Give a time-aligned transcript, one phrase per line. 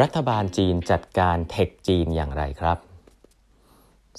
[0.00, 2.78] รัฐบาลจีนจัดการเทคจีนอย่างไรครับ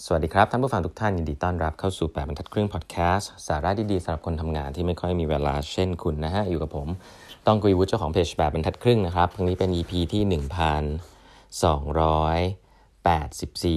[0.04, 6.88] สวัสดีครับ ท่านผู้ฟังทุกท่านยินดีต้อนรับเข้าสู่แปดบรรทัดครึ่งพอดแคสต์สาระดีๆสำหรับคนทำงานที่ไม่ค่อยมีเวลาเช่นคุณนะฮะ อยู่กับผม
[7.48, 10.24] ต้องกุยวุฒิเจ้าของเพจแปดบรรทัดครึ่งนะครับครั้งนี้เป็น EP ที่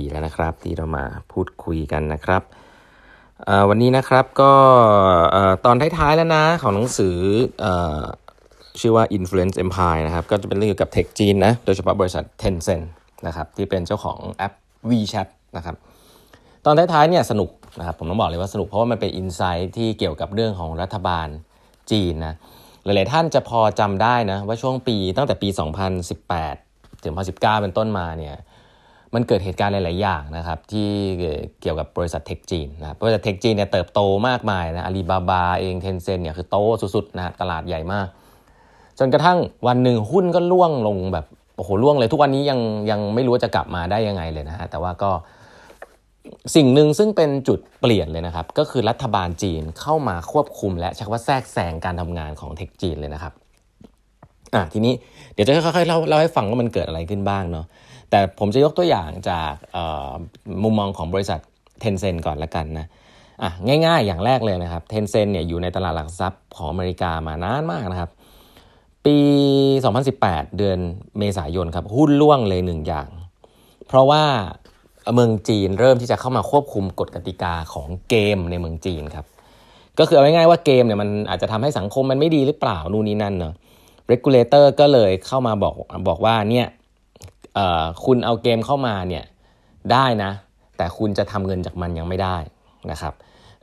[0.03, 2.43] 1284 แล้วนะครับ ที่เรามาพูดคุยกันนะครับ
[3.69, 4.53] วันนี้นะครับก็
[5.65, 7.17] ตอนท้ายๆแล้วนะของหนังสือ
[8.81, 12.87] ชื่อว่า Influence Empire นะครับ ก็จะเป็นเรื่องเกี่ยวกับเทคจีนนะ โดยเฉพาะบริษัท Tencent
[13.27, 14.53] นะครับ ที่เป็นเจ้าของแอป
[14.91, 15.77] WeChat นะครับ
[16.65, 21.29] ตอนท้ายๆเนี่ยสนุกนะครับ ผมต้องบอกเลยว่าสนุกเพราะว่ามันเป็นอินไซต์ที่เกี่ยวกับเรื่องของรัฐบาล
[21.91, 22.35] จีนนะ
[22.85, 25.49] หลายๆท่านจะพอจำได้นะ ว่าช่วงปีตั้งแต่ปี
[26.27, 28.37] 2018 ถึง 2019 เป็นต้นมาเนี่ย
[29.15, 30.89] มันเกิดเหตุการณ์หลาย ๆ อย่างนะครับที่
[31.61, 36.57] เกี่ยวกับบริษัทเทคจีนนะบริษัทเทคจีนเนี่ยเติบโตมากมายนะอาลีบาบาเองเทนเซ็นเนี่ยคือโต
[36.95, 38.07] สุด ๆ นะตลาดใหญ่มาก
[38.99, 45.11] จนกระทั่งวันหนึ่งหุ้นก็ล่วงลงแบบโอ้โหล่วงเลย ทุกวันนี้ยังยังไม่รู้จะกลับมาได้ยังไงเลยนะฮะแต่ว่าก็
[46.55, 53.33] สิ่งหนึ่งซึ่งเป็นจุดเปลี่ยนเลยนะครับ ก็คือรัฐบาลจีนเข้ามาควบคุม และใช้ว่าแทรกแซงการทำงานของเทคจีนเลยนะครับ
[54.55, 54.95] อะทีนี้
[55.33, 57.67] เดี๋ยวจะค่อยๆเล่าเล่าให้ฟังว่ามันเกิดอะไรขึ้นบ้างเนาะ
[58.11, 59.53] แต่ผมจะยกตัวอย่างจาก
[60.63, 61.41] มุมมองของบริษัท
[61.81, 62.87] เทนเซ n ก่อนละกันนะ
[63.43, 63.51] อะ
[63.87, 68.11] ง่ายๆ อย่างแรกเลยนะครับเทนเซ n เนี่ยอยู่ในตลาดหลักทรัพย์ของอเมริกามานานมากนะครับ
[69.07, 69.19] ปี
[69.87, 70.79] 2018 เดือน
[71.19, 73.09] เมษายนครับหุ้นล่วงเลยหนึ่งอย่าง
[73.87, 74.23] เพราะว่า
[75.15, 79.27] เมืองจีนเริ่มที่จะเข้ามาควบคุมกฎกติกาของเกมในเมืองจีนครับ
[79.99, 83.55] ก็คือเอาง่ายๆว่าเกมเนี่ยมันอาจจะทำให้สังคมมันไม่ดีหรือเปล่านู่นนี่นั่นเนาะ
[84.11, 85.75] regulator ก็เลยเข้ามาบอก
[86.09, 86.67] บอกว่าเนี่ย
[88.05, 89.25] คุณเอาเกมเข้ามาเนี่ย
[89.93, 90.31] ได้นะ
[90.77, 92.37] แต่คุณจะทำเงินจากมันยังไม่ได้
[92.91, 93.15] นะครับ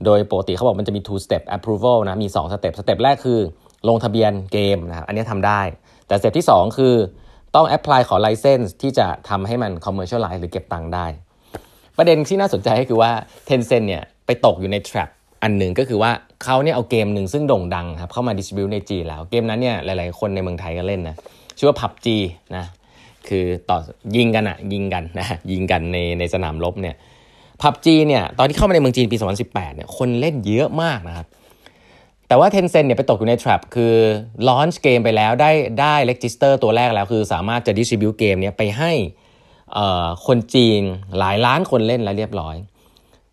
[0.05, 3.39] โดยปกติเขาบอกมันจะมี two step approval นะมี 2 step step แรกคือ
[3.89, 5.61] ลงทะเบียนเกมนะครับอันนี้ทำได้
[6.07, 6.95] แต่ step ที่ 2 คือ
[7.55, 11.05] ต้อง apply ขอ license ที่จะทำให้มัน commercialize หรือเก็บตังค์ได้
[11.97, 13.11] ประเด็นที่น่าสนใจก็คือว่า
[13.47, 15.09] Tencent เนี่ยไปตกอยู่ใน trap
[15.43, 16.11] อันหนึ่งก็คือว่า
[16.43, 21.15] เขาเนี่ยเอาเกมหนึ่งซึ่งโด่งดังครับเข้ามา distribute ในจีนแล้วเกมนั้นเนี่ยหลายๆ คนในเมืองไทยก็เล่นนะ
[21.57, 22.07] ชื่อว่า PUBG
[22.55, 22.65] นะ
[23.27, 23.77] คือต่อ
[24.15, 26.95] ยิงกันอะยิงกันนะยิงกันในในสนามรบเนี่ย
[27.61, 31.27] PUBG เนี่ยตอนที่เข้ามาในเมืองจีนปี 2018เนี่ยคนเล่นเยอะมากนะครับ
[32.31, 33.93] แต่ว่า Tencent เนี่ยไปตกอยู่ใน trap คือ
[34.47, 38.91] launch เกมไปแล้วได้ได้ register ตัวแรกแล้ว คือสามารถจะ distribute เกมเนี้ยไปให้
[40.27, 40.81] คนจีน
[41.19, 42.55] หลายล้านคนเล่นแล้วเรียบร้อย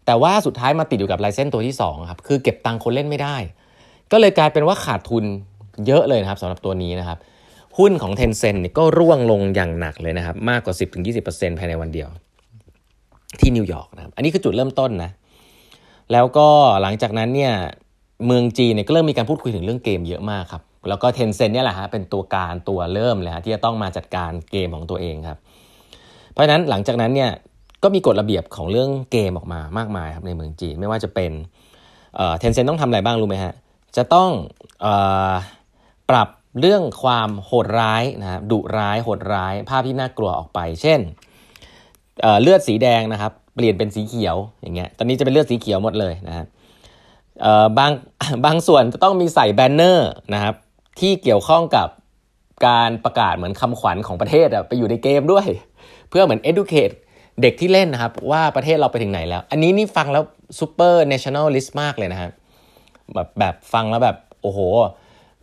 [0.07, 3.37] แต่ว่าสุดท้ายมาติดอยู่กับ license ตัวที่2ครับคือเก็บตังคนเล่นไม่ได้
[4.13, 5.25] ก็เลยกลายเป็นว่าขาดทุน
[5.87, 7.19] เยอะเลยนะครับสำหรับตัวนี้นะครับ
[7.79, 10.75] หุ้นของ Tencent เนี่ยก็ร่วงลงอย่างหนักเลยนะครับ มากกว่า
[11.17, 12.09] 10-20%ภายในวันเดียว
[13.41, 15.11] ที่นิวยอร์กนะครับอันนี้คือจุดเริ่มต้นนะ
[16.13, 16.49] แล้วก็
[16.83, 17.55] หลังจากนั้นเนี่ย
[18.27, 25.39] เมืองจีนเนี่ยก็เริ่มมีการพูดคุยถึงเรื่องเกมเยอะมากครับ แล้วก็เทนเซ็นเนี่ยแหละฮะเป็นตัวการตัวเริ่มเลยฮะที่จะต้องมาจัดการเกมของตัวเองครับ
[26.33, 27.31] เพราะฉะนั้นหลังจากนั้นเนี่ย
[27.83, 31.33] ก็มีกฎระเบียบของเรื่องเกมออกมามากมายครับในเมืองจีนไม่ว่าจะเป็น
[32.39, 33.55] เทนเซ็นต้องทำอะไรบ้างรู้ไหมฮะ
[33.97, 34.31] จะต้อง
[34.85, 34.87] อ
[36.11, 36.29] ปรับ
[36.61, 41.01] เรื่องความโหดร้ายนะดุร้ายโหดร้าย ภาพที่น่ากลัวออกไป เช่น
[42.21, 46.45] เเลือดสีแดงนะครับ เปลี่ยนเป็นสีเขียวอย่างเงี้ยตอนนี้จะเป็นเลือดสีเขียวหมดเลยนะครั
[47.79, 47.93] บาง
[48.45, 50.55] บางส่วนจะต้องมีใส่แบนเนอร์นะครับ
[51.01, 51.89] ที่เกี่ยวข้องกับ
[52.67, 55.47] การประกาศเหมือนคำขวัญของประเทศไปอยู่ในเกมด้วย
[56.09, 56.95] เพื่อเหมือน educate
[57.43, 60.23] เด็กที่เล่นนะครับ ว่าประเทศเราไปถึงไหนแล้ว อันนี้นี่ฟังแล้ว
[60.59, 62.31] super nationalist มากเลยนะครับ
[63.15, 64.59] แบบแบบฟังแล้วแบบ โอ้โห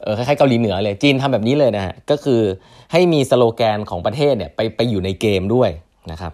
[0.02, 2.42] เออคล้ายๆเกาหลีเหนือเลยจีนทำแบบนี้เลยนะฮะก็คือ
[2.92, 5.70] ให้มีสโลแกนของประเทศเนี่ยไปไปอยู่ในเกมด้วย
[6.12, 6.34] นะครับ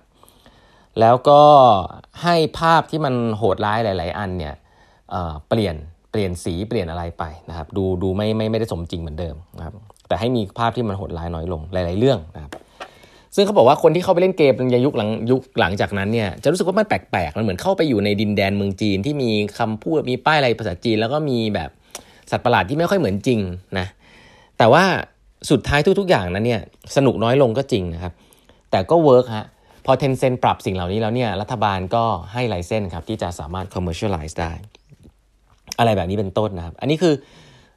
[0.99, 1.41] แล้วก็
[2.23, 4.53] ให้ภาพที่มันโหดร้ายหลาย ๆ อันเนี่ย
[5.49, 5.75] เปลี่ยน
[6.11, 9.73] เปลี่ยนสีเปลี่ยนอะไรไปนะครับ ดูดูไม่ไม่ไม่ได้สมจริงเหมือนเดิมนะครับ
[10.07, 12.51] แต่ให้มีภาพที่มันโหดร้ายน้อยลงหลาย ๆ เรื่องนะครับ
[13.35, 21.69] ซึ่งเขาบอกว่าคนที่เข้าไปเล่นเกมในยุคหลังยุคหลังจากนั้นเนี่ยจะรู้สึกว่ามันแปลกๆมันเหมือนเข้าไปอยู่ในดินแดนเมืองจีนที่มีคำพูดมีป้ายอะไรภาษาจีน แล้วก็มีแบบ
[22.31, 23.39] สัตว์ประหลาดที่ไม่ค่อยเหมือนจริง
[23.77, 23.87] นะ
[24.57, 24.83] แต่ว่า
[25.49, 26.61] สุดท้ายทุก ๆ อย่างนั้นเนี่ย
[26.95, 28.13] สนุกน้อยลงก็จริงนะครับ
[28.71, 29.45] แต่ก็ work ฮะ
[29.85, 32.03] พอ Tencent ปรับสิ่งเหล่านี้แล้วเนี่ยรัฐบาลก็
[32.33, 34.51] ให้ license ครับที่จะสามารถ commercialize ได้
[35.81, 37.13] อะไรแบบนี้เป็นต้นนะครับ อันนี้คือ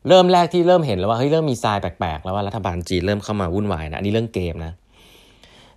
[0.08, 4.72] เริ่มแรกที่เริ่มเห็นแล้วว่าเฮ้ยเริ่มมีทรายแปลกๆ แล้วว่ารัฐบาลจีนเริ่มเข้ามาวุ่นวายนะอันนี้เรื่องเกมนะ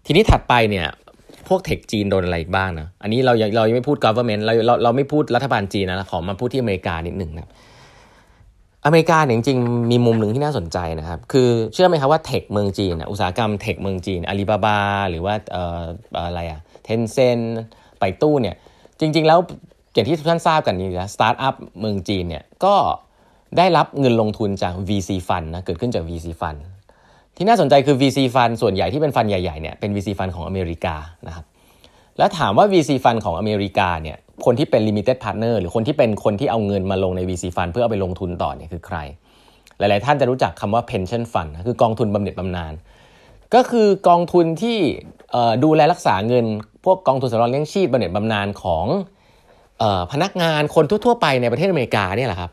[0.06, 0.88] ทีนี้ถัดไปเนี่ย
[1.48, 7.50] พวก tech จีนโดนอะไรอีกบ้างนะ อันนี้เราเรายังไม่พูด government เราเราเราไม่พูดรัฐบาลจีนนะขอมาพูดที่อเมริกานิดหนึ่งนะ
[8.86, 15.82] อเมริกาเนี่ยจริงๆมีมุมหนึ่งที่น่าสนใจนะครับ คือเชื่อไหมครับว่า tech เมืองจีนอุตสาหกรรม tech เมืองจีนอาลีบาบาหรือว่าเอ่อ
[16.28, 17.40] อะไรอะ Tencent
[18.00, 18.56] ไป่ตู้เนี่ย
[19.00, 19.40] จริง ๆ แล้ว
[19.98, 22.76] อย่างที่ทุกท่านทราบกันนี่นะสตาร์ทอัพเมืองจีนเนี่ยก็
[23.58, 26.60] ได้รับเงินลงทุนจาก VC Fund นะเกิดขึ้นจาก VC Fund
[27.36, 30.96] ที่น่าสนใจคือ VC ฟันส่วนใหญ่ที่เป็นฟันใหญ่ๆเนี่ยเป็น VC ฟันของอเมริกา
[31.28, 31.46] นะครับ
[32.18, 38.98] แล้วถามว่า VC ฟันของอเมริกาเนี่ยคนที่เป็น limited partner หรือคนที่เป็นคนที่เอาเงินมาลงใน VC ฟันเพื่อเอาไปลงทุนต่อเนี่ยคือใคร
[39.78, 42.74] หลายๆท่านจะรู้จักคำว่า pension fund คือกองทุนบำเหน็จบำนาญ
[43.56, 44.78] ก็คือกองทุนที่
[45.64, 46.46] ดูแลรักษาเงิน
[46.86, 48.86] พวกกองทุนสำรองเลี้ยงชีพบำเหน็จบำนาญของ
[50.12, 52.52] พนักงานคนทั่วๆไปในประเทศอเมริกาเนี่ยแหละครับ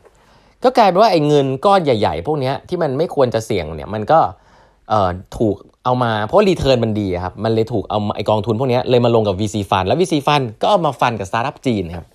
[0.63, 4.19] ก็กลายเป็นว่าไอ้เงินก้อนใหญ่ๆ พวกนี้ที่มันไม่ควรจะเสี่ยงเนี่ยมันก็
[5.37, 12.05] ถูกเอามาเพราะ return มันดีครับมันเลยถูกเอาไอกองทุนพวกนี้เลยมาลงกับ VC ฟันแล้ว VC ฟันก็เอามาฟันกับสตาร์ทอัพจีนครับ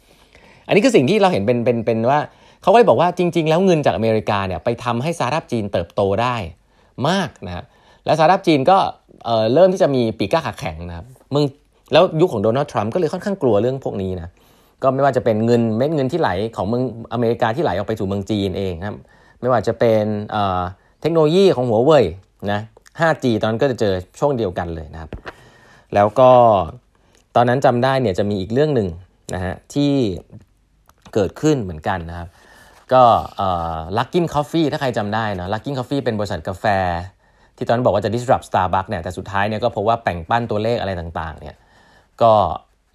[0.67, 2.19] อันนี้คือสิ่งที่เราเห็นเป็นเป็นเป็นว่า
[2.63, 6.37] เขาก็เลยบอกว่าจริง ๆ แล้วเงินจากอเมริกาเนี่ยไปทำให้สตาร์ทอัพจีนเติบโตได้
[7.09, 7.65] มากนะครับ
[8.05, 8.79] และสตาร์ทอัพจีนก็
[9.55, 11.45] เริ่มที่จะมีปีกกล้าขาแข็งนะครับมึง
[11.93, 14.29] แล้วยุคของโดนัลด์ทรัมป์ก็เลยค่อนข้างกลัวเรื่องพวกนี้นะ
[14.83, 16.83] ก็ไม่ว่าจะเป็นเงินเม็ดเงินที่ไหลของเมือง
[17.13, 18.97] อเมริกาที่ไหลออกไปสู่เมืองจีนเองครับ
[19.41, 20.05] ไม่ว่าจะเป็น
[21.01, 22.05] เทคโนโลยีของหัวเว่ย
[22.53, 22.61] นะ
[23.01, 25.11] 5G ตอนนั้นก็จะเจอช่วงเดียวกันเลยนะครับ
[25.95, 26.31] แล้วก็
[27.37, 28.89] ตอนนั้นจำได้เนี่ยจะมีอีกเรื่องหนึ่ง
[29.35, 29.93] นะฮะที่
[31.15, 32.29] เกิดขึ้นเหมือนกันนะครับ
[32.93, 33.03] ก็
[33.99, 36.65] Luckin Coffee ถ้าใครจำได้นะ Luckin Coffee เป็นบริษัทกาแฟ
[37.57, 41.57] ที่ตอนนั้นบอกว่าจะ disrupt Starbucks เนี่ยแต่สุดท้ายเนี่ยก็พบว่าแต่งปั้นตัวเลขอะไรต่างๆเนี่ย
[42.23, 42.33] ก็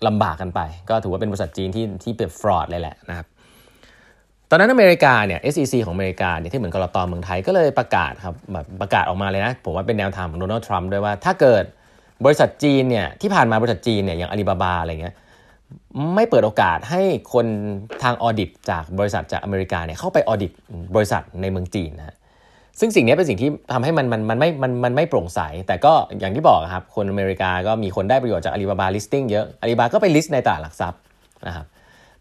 [0.07, 3.27] ลำบากกันไป ก็ถือว่าเป็นบริษัทจีนที่ที่เป็นฟรอดเลยแหละนะครับ
[4.49, 11.63] ตอนนั้นอเมริกาเนี่ย SEC ของอเมริกาเนี่ยที่เหมือนกรตเมืองไทยก็เลยประกาศครับแบบประกาศออกมาเลยนะ ผมว่าเป็นแนวทางของโดนัลด์ทรัมป์ด้วยว่าถ้าเกิด
[12.25, 15.15] บริษัทจีนเนี่ยที่ผ่านมาบริษัทจีนเนี่ยอย่างอาลีบาบาอะไรเงี้ย
[16.15, 17.01] ไม่เปิดโอกาสให้
[17.33, 17.45] คน
[18.03, 20.51] ทางออดิตจากบริษัทจากอเมริกาเนี่ยเข้าไปออดิต
[20.95, 22.15] บริษัทในเมืองจีนนะ
[22.79, 30.99] ซึ่งสิ่งนี้เป็นสิ่งที่ทำให้มันมันมันไม่มันมันไม่โปร่งใส แต่ก็อย่างที่บอกครับคนอเมริกาก็มีคนได้ประโยชน์จากอาลีบาบา listing เยอะอาลีบาบาก็ไป list ในตลาดหลักทรัพย์
[31.47, 31.65] นะครับ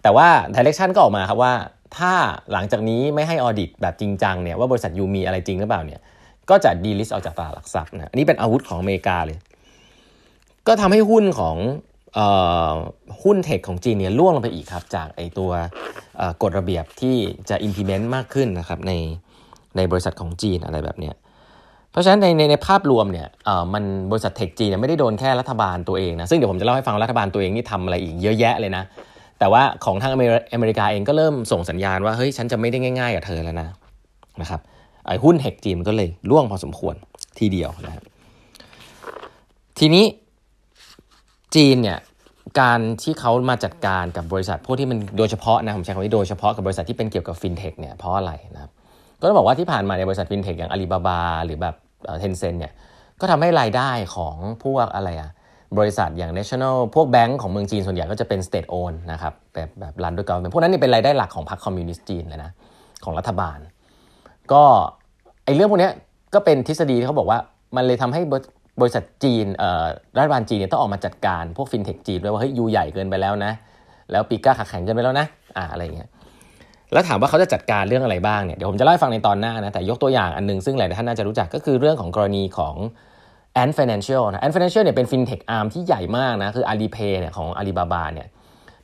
[0.03, 1.55] แต่ว่า direction ก็ออกมาครับว่า
[1.97, 2.13] ถ้า
[2.53, 6.01] หลังจากนี้ไม่ให้ audit แบบจริงจังเนี่ยว่าบริษัท you มีอะไรจริงหรือเปล่าเนี่ย
[6.51, 9.39] ก็จะ delist ออกจากตลาดหลักทรัพย์นะอันนี้เป็นอาวุธของอเมริกาเลย
[10.67, 11.57] ก็ทำให้หุ้นของ
[13.23, 15.51] หุ้น tech ของจีนเนี่ยร่วงลงไปอีกครับ จากไอตัว
[16.43, 17.17] กฎระเบียบที่
[17.51, 18.93] จะ implement มากขึ้นนะครับใน
[19.77, 21.15] ในบริษัทของจีนอะไรแบบเนี้ย
[21.91, 28.85] เพราะฉะนั้นในในในภาพรวมเนี่ยเอ่อมันบริษัทเทคจีนเนี่ยไม่ได้โดนแค่รัฐบาลตัวเองนะซึ่งเดี๋ยวผมจะเล่าให้ฟังรัฐบาลตัวเองนี่ทำอะไรอีกเยอะแยะเลยนะ
[29.39, 30.19] แต่ว่าของทางอ
[30.59, 33.69] เมริกาเองก็เริ่มส่งสัญญาณว่าเฮ้ยฉันจะไม่ได้ง่ายๆกับเธอแล้วนะ
[34.41, 34.61] นะครับ
[35.07, 36.95] ไอ้หุ้นเทคจีนก็เลยร่วงพอสมควร
[37.39, 38.05] ทีเดียวนะครับ
[39.79, 40.05] ทีนี้
[41.55, 41.99] จีนเนี่ย
[42.61, 48.71] การที่เขามาจัดการกับบริษัทพวกที่มันโดยเฉพาะนะผมใช้คำว่าโดยเฉพาะกับบริษัทที่เป็นเกี่ยวกับฟินเทคเนี่ยเพราะอะไรนะครับ
[49.25, 51.75] ก็ต้องบอกว่าที่ผ่านมาในบริษัทฟินเทคอย่างอาลีบาบาหรือแบบ
[52.21, 52.73] Tencent เนี่ย
[53.21, 55.31] ก็ทำให้รายได้ของพวกอะไรอะ
[55.79, 62.51] บริษัทอย่าง national พวกแบงก์ของเมืองจีนส่วนใหญ่ก็จะเป็น state owned นะครับแบบแบบ run ด้วยกันพวกนั้นนี่เป็นรายได้หลักของพรรคคอมมิวนิสต์จีนเลยนะ
[63.05, 63.59] ของรัฐบาล
[64.53, 64.63] ก็
[65.45, 65.91] ไอเรื่องพวกนี้
[66.35, 67.39] ก็เป็นทฤษฎีที่เขาบอกว่า
[67.77, 68.21] มันเลยทำให้
[68.81, 69.47] บริษัทจีน
[70.17, 73.53] รัฐบาลจีนเนี่ยต้องออกมาจัดการพวกฟินเทคจีนด้วยว่าเฮ้ย you ใหญ่เกินไปแล้วนะ
[74.11, 75.27] แล้วปีกกล้าขาแข็งเกินไปแล้วนะ
[75.57, 76.09] อ่าอะไรเงี้ย
[76.93, 82.75] แล้วถามว่าเขาจะจัดการเรื่องอะไรบ้างเนี่ยเดี๋ยวผมจะเล่าให้ฟังในตอนหน้านะแต่ยกตัวอย่างอันนึงซึ่งหลายท่านน่าจะรู้จักก็คือเรื่องของกรณีของ
[83.63, 88.27] Ant Financial นะ Ant Financial เนี่ยเป็น fintech arm ที่ใหญ่มากนะคือ Alipay เนี่ยของ Alibaba เนี่ย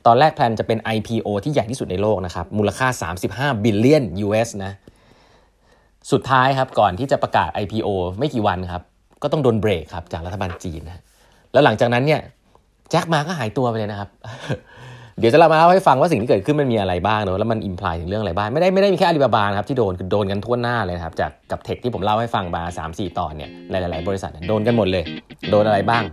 [0.05, 2.87] ตอนแรก plan จะเป็น IPO ที่ใหญ่ที่สุดในโลกนะครับมูลค่า
[3.21, 4.71] 35 billion US นะ
[6.11, 7.87] สุดท้ายครับก่อนที่จะประกาศ IPO
[8.19, 8.83] ไม่กี่วันครับ
[9.21, 11.01] ก็ต้องโดนเบรกครับจากรัฐบาลจีนนะ
[11.53, 12.21] แล้วหลังจากนั้นเนี่ย
[12.89, 14.09] แจ็คมาก็หายตัวไปเลยนะครับ
[15.21, 25.03] เดี๋ยวจะเล่ามาเล่าให้ฟังว่าสิ่งที่เกิดขึ้นมันมีอะไรบ้างเนอะแล้วมันอิมพลายถึงเรื่องอะไรบ้างไม่ได้ไม่ได้มีแค่อาลีบาบาครับที่โดนคือโดนกันทั่วหน้าเลยครับจากกับเทคที่ผมเล่าให้ฟังมา3 4 ตอนเนี่ยหลาย ๆ บริษัทโดนกันหมดเลย
[25.51, 26.03] โดนอะไรบ้าง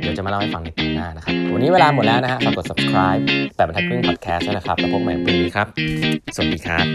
[0.00, 3.20] เดี๋ยวจะมาเล่าให้ฟังในตอนหน้านะครับวันนี้เวลาหมดแล้วนะฮะฝากกด subscribe
[3.56, 5.66] แบบบรรทัดครึ่ง podcast นะครับแล้วพบใหม่พรุ่งนี้ครับ
[6.34, 6.86] สวัสดีครับ